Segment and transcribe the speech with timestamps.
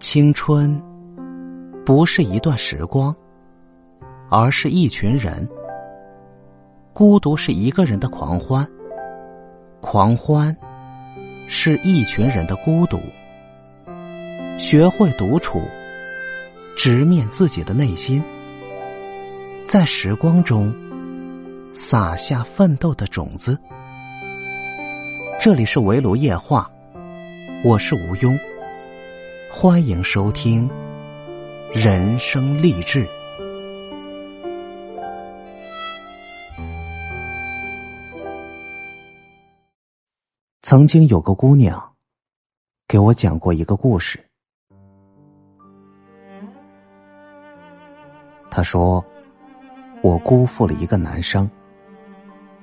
[0.00, 0.80] 青春
[1.84, 3.14] 不是一段时光，
[4.30, 5.46] 而是一群人。
[6.92, 8.66] 孤独是一个人的狂欢，
[9.80, 10.56] 狂欢
[11.48, 12.98] 是一群人的孤独。
[14.58, 15.60] 学会独处，
[16.76, 18.22] 直面自己的内心，
[19.66, 20.72] 在时光中
[21.74, 23.58] 撒下奋斗的种子。
[25.40, 26.70] 这里是围炉夜话，
[27.64, 28.38] 我是吴庸。
[29.60, 30.70] 欢迎收听
[31.74, 33.04] 人生励志。
[40.62, 41.92] 曾经有个姑娘
[42.86, 44.24] 给我讲过一个故事。
[48.48, 49.04] 她说
[50.04, 51.50] ：“我辜负了一个男生，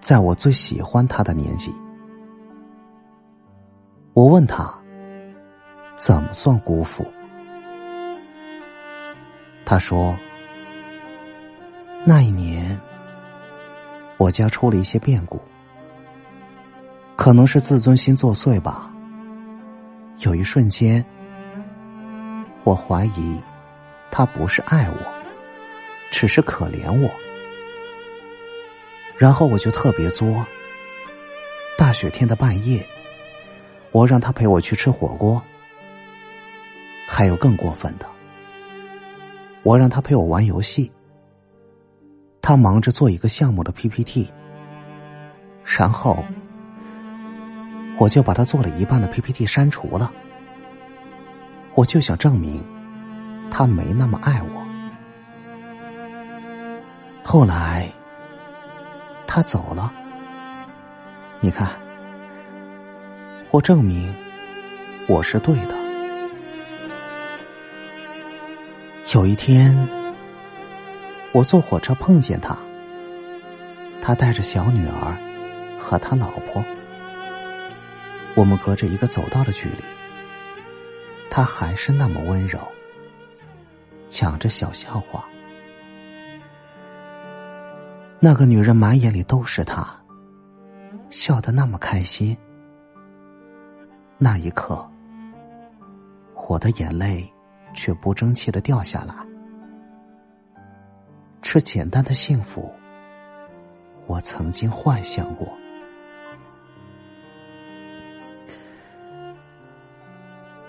[0.00, 1.70] 在我最喜欢他的年纪。”
[4.16, 4.77] 我问他。
[5.98, 7.04] 怎么算辜负？
[9.64, 10.16] 他说
[12.06, 12.78] ：“那一年，
[14.16, 15.40] 我家出了一些变故，
[17.16, 18.88] 可能是自尊心作祟吧。
[20.20, 21.04] 有一瞬间，
[22.62, 23.38] 我怀疑
[24.10, 24.96] 他不是爱我，
[26.12, 27.10] 只是可怜我。
[29.16, 30.46] 然后我就特别作。
[31.76, 32.86] 大雪天的半夜，
[33.90, 35.42] 我让他陪我去吃火锅。”
[37.10, 38.06] 还有更过分的，
[39.62, 40.92] 我让他陪我玩游戏，
[42.42, 44.30] 他忙着做一个项目的 PPT，
[45.64, 46.22] 然后
[47.98, 50.12] 我就把他做了一半的 PPT 删除了，
[51.74, 52.64] 我就想证明
[53.50, 54.64] 他没那么爱我。
[57.24, 57.90] 后来
[59.26, 59.92] 他走了，
[61.40, 61.68] 你看，
[63.50, 64.14] 我证明
[65.08, 65.77] 我是对的。
[69.14, 69.74] 有一天，
[71.32, 72.54] 我坐火车碰见他，
[74.02, 75.16] 他带着小女儿
[75.80, 76.62] 和他老婆，
[78.34, 79.82] 我们隔着一个走道的距离，
[81.30, 82.60] 他还是那么温柔，
[84.10, 85.24] 讲着小笑话。
[88.20, 89.88] 那个女人满眼里都是他，
[91.08, 92.36] 笑得那么开心。
[94.18, 94.86] 那一刻，
[96.46, 97.26] 我的眼泪。
[97.74, 99.14] 却不争气的掉下来。
[101.40, 102.70] 这简单的幸福，
[104.06, 105.48] 我曾经幻想过。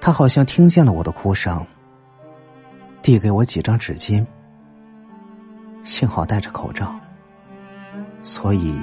[0.00, 1.66] 他好像听见了我的哭声，
[3.02, 4.24] 递给我几张纸巾。
[5.82, 6.94] 幸好戴着口罩，
[8.22, 8.74] 所以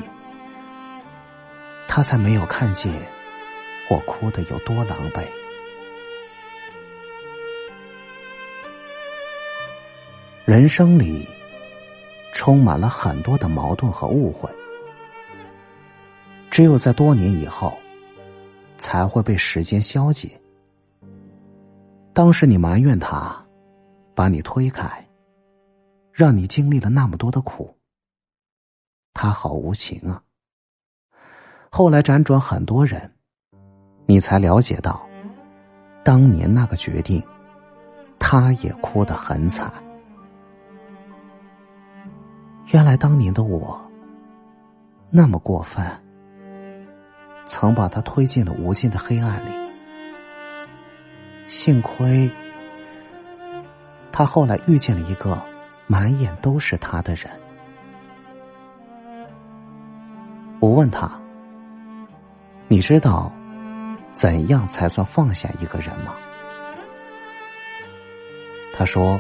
[1.88, 2.94] 他才没有看见
[3.90, 5.43] 我哭的有多狼狈。
[10.46, 11.26] 人生里
[12.34, 14.54] 充满了很多的矛盾和误会，
[16.52, 17.74] 只有在多年以后
[18.78, 20.38] 才会被时间消解。
[22.12, 23.42] 当时你埋怨他
[24.14, 25.08] 把你推开，
[26.12, 27.74] 让你经历了那么多的苦，
[29.14, 30.22] 他好无情啊。
[31.72, 33.10] 后来辗转很多人，
[34.06, 35.08] 你才了解到，
[36.04, 37.24] 当年那个决定，
[38.20, 39.72] 他也哭得很惨。
[42.74, 43.80] 原来当年的我
[45.12, 45.86] 那么过分，
[47.46, 49.52] 曾把他推进了无尽的黑暗里。
[51.48, 52.28] 幸亏
[54.12, 55.40] 他后来遇见了一个
[55.86, 57.30] 满眼都是他的人。
[60.60, 61.12] 我问他
[62.68, 63.32] ：“你知道
[64.14, 66.16] 怎样才算放下一个人吗？”
[68.74, 69.20] 他说：“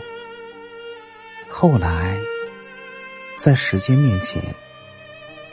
[1.47, 2.18] 后来。”
[3.44, 4.42] 在时间面前，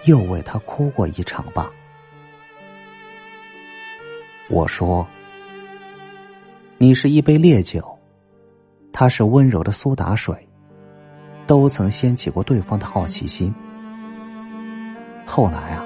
[0.05, 1.69] 又为他哭过一场吧。
[4.49, 5.05] 我说
[6.79, 7.99] ：“你是一杯烈酒，
[8.93, 10.37] 他是温柔的苏打水，
[11.49, 13.53] 都曾掀起过对方的好奇心。
[15.27, 15.85] 后来啊，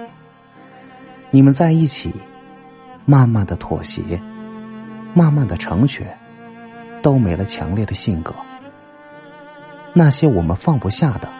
[1.31, 2.12] 你们在一起，
[3.06, 4.21] 慢慢的妥协，
[5.15, 6.15] 慢慢的成全，
[7.01, 8.35] 都没了强烈的性格。
[9.95, 11.33] 那些我们放不下的。”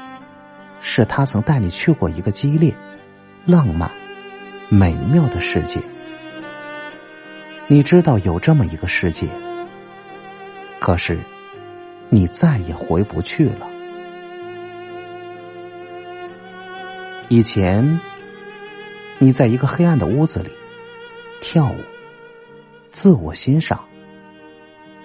[0.81, 2.75] 是他曾带你去过一个激烈、
[3.45, 3.91] 浪漫、
[4.69, 5.81] 美妙的世界。
[7.67, 9.27] 你知道有这么一个世界，
[10.79, 11.19] 可是
[12.11, 13.69] 你再也回不去了。
[17.31, 17.99] 以前，
[19.19, 20.51] 你在一个黑暗的屋子里
[21.41, 21.77] 跳舞、
[22.91, 23.83] 自我欣赏、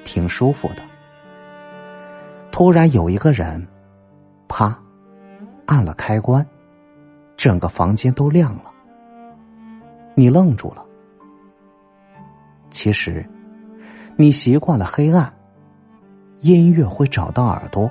[0.03, 0.83] 挺舒服的。
[2.51, 3.65] 突然有一个人，
[4.49, 4.77] 啪，
[5.69, 6.43] 按了开关，
[7.37, 8.71] 整个房间都亮了。
[10.15, 10.83] 你愣住了。
[12.71, 13.23] 其实，
[14.15, 15.31] 你习惯了黑暗，
[16.39, 17.87] 音乐会找到耳朵。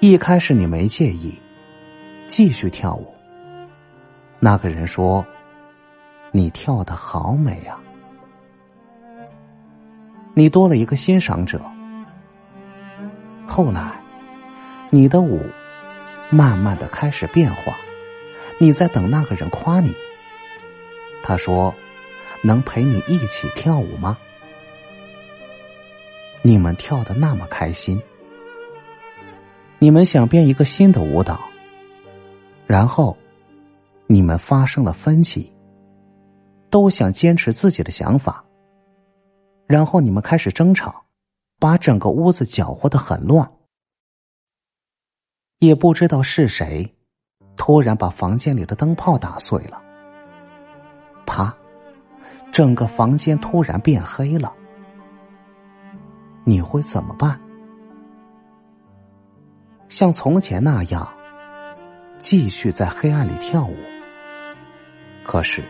[0.00, 1.32] 一开始你没介意，
[2.26, 3.06] 继续跳舞。
[4.40, 5.24] 那个人说
[6.34, 7.80] ：“你跳的好美啊！”
[10.34, 11.60] 你多了一个欣赏者。
[13.46, 13.92] 后来，
[14.94, 15.40] 你的舞
[16.30, 17.76] 慢慢的开始变化，
[18.58, 19.92] 你在等那个人夸你。
[21.20, 21.74] 他说
[22.44, 24.16] ：“能陪你一起跳舞吗？”
[26.42, 28.00] 你们跳的那么开心，
[29.80, 31.40] 你们想编一个新的舞蹈，
[32.68, 33.16] 然后。
[34.06, 35.50] 你们发生了分歧，
[36.68, 38.44] 都想坚持自己的想法，
[39.66, 41.02] 然后你们开始争吵，
[41.58, 43.50] 把整个屋子搅和的很乱，
[45.66, 46.92] 也不知道是谁，
[47.56, 49.80] 突然把房间里的灯泡打碎了，
[51.24, 51.54] 啪，
[52.50, 54.52] 整个房间突然变黑了，
[56.44, 57.40] 你会怎么办？
[59.88, 61.08] 像从前那样，
[62.18, 63.76] 继续在黑暗里跳舞？
[65.22, 65.62] 可是，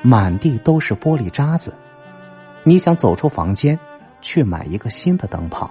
[0.00, 1.74] 满地都是玻璃渣子。
[2.64, 3.78] 你想走出房间，
[4.20, 5.70] 去买一个新的灯泡。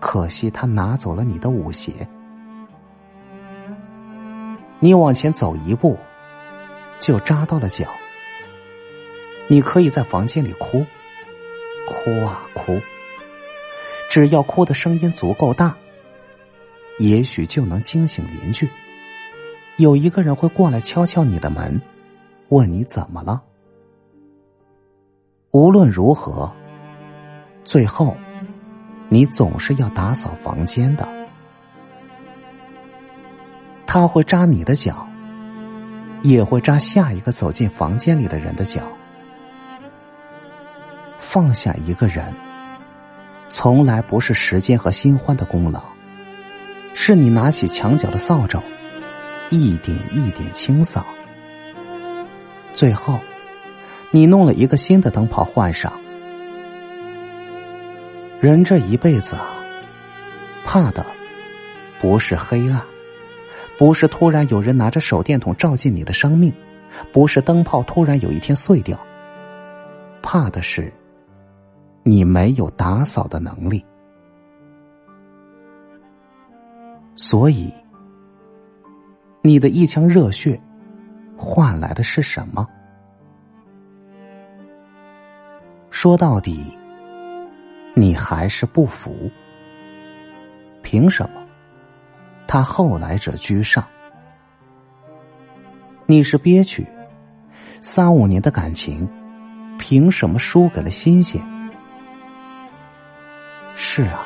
[0.00, 1.92] 可惜他拿走了你的舞鞋。
[4.78, 5.98] 你往前走一步，
[6.98, 7.86] 就扎到了脚。
[9.48, 10.84] 你可以在房间里哭，
[11.86, 12.78] 哭啊哭。
[14.10, 15.76] 只要哭的声音足够大，
[16.98, 18.68] 也许就能惊醒邻居。
[19.76, 21.80] 有一个人会过来敲敲你的门，
[22.48, 23.42] 问你怎么了。
[25.52, 26.50] 无论如何，
[27.64, 28.16] 最后
[29.08, 31.15] 你总是要打扫房间的。
[33.98, 35.08] 他会扎你的脚，
[36.20, 38.82] 也会扎下一个走进房间里的人的脚。
[41.16, 42.30] 放下一个人，
[43.48, 45.82] 从来不是时间和新欢的功劳，
[46.92, 48.60] 是你拿起墙角的扫帚。
[49.48, 51.06] 一点一点清扫，
[52.74, 53.18] 最后，
[54.10, 55.90] 你弄了一个新的灯泡换上。
[58.40, 59.54] 人这一辈子啊，
[60.66, 61.06] 怕的
[61.98, 62.78] 不是黑暗，
[63.78, 66.52] 不是突然有人拿着手电筒照进你的生命，
[67.12, 68.98] 不是灯泡突然有一天碎掉，
[70.22, 70.92] 怕的是
[72.02, 73.84] 你没有打扫的能力。
[77.14, 77.72] 所以。
[79.42, 80.60] 你的一腔热血，
[81.36, 82.66] 换来的是什么？
[85.88, 86.76] 说到底，
[87.94, 89.30] 你还是不服。
[90.82, 91.45] 凭什么？
[92.56, 93.86] 他后来者居上？
[96.06, 96.86] 你是憋屈，
[97.82, 99.06] 三五年的感情，
[99.78, 101.38] 凭什么输给了新鲜？
[103.74, 104.24] 是啊，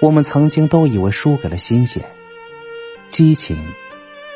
[0.00, 2.02] 我们曾经都以为输给了新鲜。
[3.10, 3.54] 激情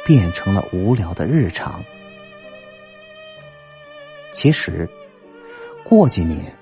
[0.04, 1.82] 变成了无聊的日常。
[4.32, 4.86] 其实，
[5.82, 6.54] 过几年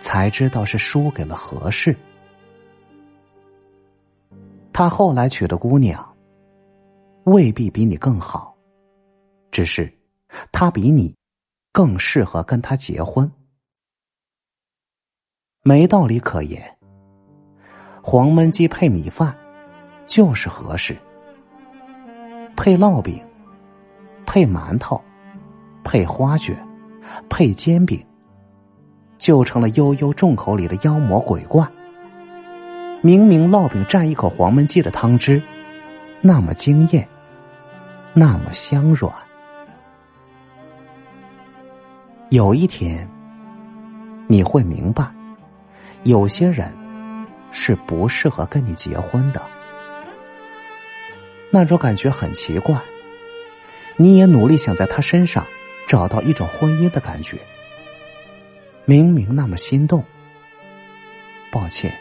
[0.00, 1.94] 才知道是输给了合适。
[4.78, 6.16] 他后来娶的姑娘
[7.24, 8.56] 未必比你更好，
[9.50, 9.92] 只是
[10.52, 11.12] 他比你
[11.72, 13.28] 更适合跟他结婚。
[15.64, 16.62] 没道理可言，
[18.04, 19.36] 黄焖鸡配米饭
[20.06, 20.96] 就是合适。
[22.56, 23.20] 配烙饼，
[24.26, 25.02] 配馒头，
[25.82, 26.56] 配花卷，
[27.28, 28.00] 配煎饼，
[29.18, 31.68] 就成了悠悠众口里的妖魔鬼怪。
[33.00, 35.40] 明明烙饼蘸一口黄焖鸡的汤汁，
[36.20, 37.08] 那么惊艳，
[38.12, 39.12] 那么香软。
[42.30, 43.08] 有一天，
[44.26, 45.08] 你会明白，
[46.02, 46.74] 有些人
[47.52, 49.40] 是不适合跟你结婚的。
[51.50, 52.76] 那种感觉很奇怪，
[53.96, 55.46] 你也努力想在他身上
[55.86, 57.38] 找到一种婚姻的感觉，
[58.84, 60.04] 明明那么心动，
[61.50, 61.96] 抱歉，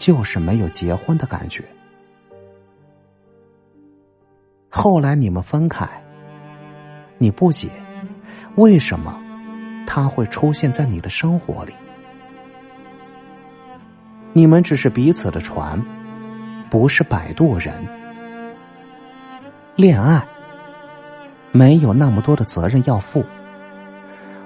[0.00, 1.62] 就是没有结婚的感觉。
[4.70, 5.86] 后来你们分开，
[7.18, 7.68] 你不解
[8.54, 9.20] 为什么
[9.86, 11.74] 他会出现在你的生活里，
[14.32, 15.78] 你们只是彼此的船，
[16.70, 17.74] 不是摆渡人。
[19.76, 20.26] 恋爱
[21.52, 23.22] 没有那么多的责任要负，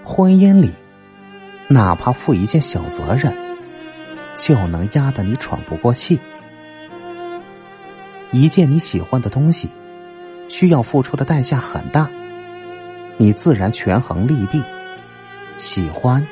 [0.02, 0.72] 婚姻里，
[1.68, 3.32] 哪怕负一件小责任，
[4.34, 6.18] 就能压得你喘不过气。
[8.32, 9.70] 一件你喜欢的东西，
[10.48, 12.10] 需要付出的代价很大，
[13.16, 14.62] 你自然权衡利弊，
[15.58, 16.26] 喜欢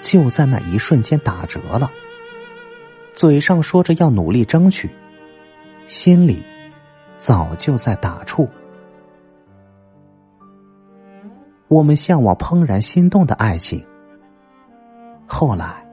[0.00, 1.90] 就在那一瞬间打折了。
[3.14, 4.90] 嘴上说着要努力争取，
[5.86, 6.42] 心里
[7.18, 8.48] 早就在打怵。
[11.68, 13.84] 我们向往怦然心动的爱情，
[15.26, 15.84] 后来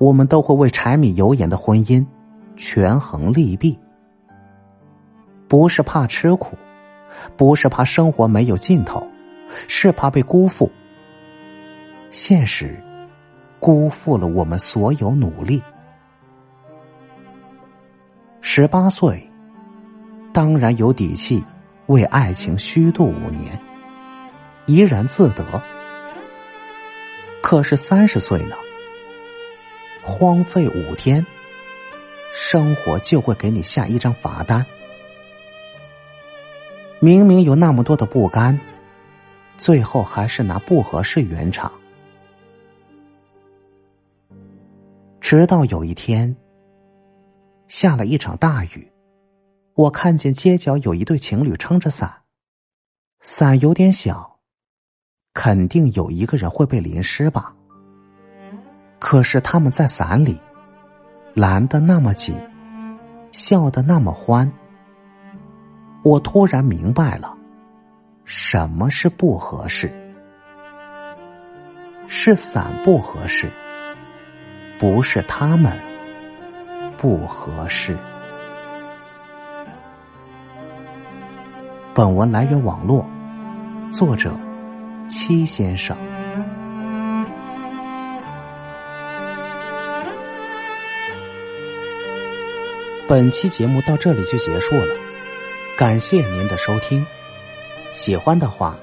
[0.00, 2.04] 我们都会为柴米油盐的婚姻
[2.56, 3.78] 权衡利弊。
[5.46, 6.56] 不是怕吃苦，
[7.36, 9.06] 不是怕生活没有尽头，
[9.68, 10.72] 是怕被辜负。
[12.10, 12.82] 现实
[13.58, 15.62] 辜负了我们所有努力。
[18.40, 19.30] 十八岁，
[20.32, 21.44] 当然有底气
[21.88, 23.60] 为爱情虚度五年，
[24.64, 25.44] 怡然自得。
[27.42, 28.56] 可是三十岁呢？
[30.02, 31.24] 荒废五天，
[32.34, 34.64] 生活就会给你下一张罚单。
[36.98, 38.58] 明明有那么多的不甘，
[39.56, 41.72] 最后还是拿不合适圆场。
[45.20, 46.34] 直到有一天，
[47.68, 48.90] 下了一场大雨，
[49.74, 52.12] 我看见街角有一对情侣撑着伞，
[53.20, 54.38] 伞有点小，
[55.34, 57.54] 肯定有一个人会被淋湿吧。
[59.00, 60.38] 可是他们在伞里，
[61.34, 62.36] 拦得那么紧，
[63.32, 64.48] 笑得那么欢。
[66.02, 67.34] 我突然明白了，
[68.24, 69.90] 什么是不合适？
[72.06, 73.50] 是伞不合适，
[74.78, 75.72] 不是他们
[76.98, 77.96] 不合适。
[81.94, 83.04] 本文来源网络，
[83.92, 84.32] 作者
[85.08, 85.96] 七先生。
[93.10, 94.94] 本期节目到这里就结束了。
[95.76, 97.04] 感谢您的收听，
[97.90, 98.78] 喜欢的话，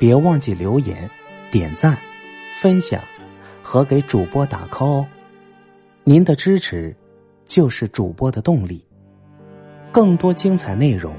[0.00, 1.08] 别忘记留言、
[1.48, 1.96] 点赞、
[2.60, 3.00] 分享
[3.62, 5.06] 和给主播打 call 哦。
[6.02, 6.92] 您的支持
[7.44, 8.84] 就是主播的动力。
[9.92, 11.14] 更多精彩内容，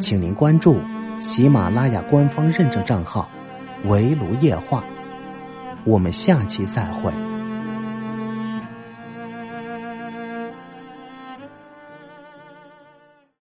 [0.00, 0.80] 请您关注
[1.20, 3.30] 喜马拉雅官方认证账号
[3.84, 4.82] “围炉夜话”。
[5.84, 7.12] 我们下期再会。